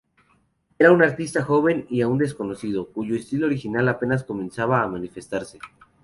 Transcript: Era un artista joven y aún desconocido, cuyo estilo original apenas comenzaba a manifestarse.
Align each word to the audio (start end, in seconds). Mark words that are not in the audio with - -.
Era 0.79 0.91
un 0.91 1.03
artista 1.03 1.43
joven 1.43 1.85
y 1.87 2.01
aún 2.01 2.17
desconocido, 2.17 2.91
cuyo 2.91 3.15
estilo 3.15 3.45
original 3.45 3.87
apenas 3.87 4.23
comenzaba 4.23 4.81
a 4.81 4.87
manifestarse. 4.87 5.59